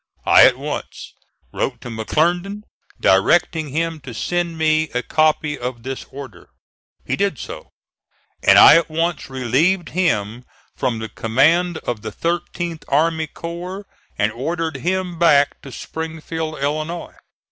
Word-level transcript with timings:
I 0.25 0.45
at 0.47 0.57
once 0.57 1.13
wrote 1.53 1.79
to 1.81 1.89
McClernand, 1.89 2.63
directing 2.99 3.69
him 3.69 3.99
to 3.99 4.15
send 4.15 4.57
me 4.57 4.89
a 4.95 5.03
copy 5.03 5.59
of 5.59 5.83
this 5.83 6.05
order. 6.09 6.49
He 7.05 7.15
did 7.15 7.37
so, 7.37 7.69
and 8.41 8.57
I 8.57 8.77
at 8.77 8.89
once 8.89 9.29
relieved 9.29 9.89
him 9.89 10.43
from 10.75 10.97
the 10.97 11.07
command 11.09 11.77
of 11.83 12.01
the 12.01 12.11
13th 12.11 12.83
army 12.87 13.27
corps 13.27 13.85
and 14.17 14.31
ordered 14.31 14.77
him 14.77 15.19
back 15.19 15.61
to 15.61 15.71
Springfield, 15.71 16.57
Illinois. 16.57 17.13